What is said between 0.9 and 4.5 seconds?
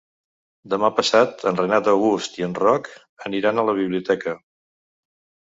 passat en Renat August i en Roc aniran a la biblioteca.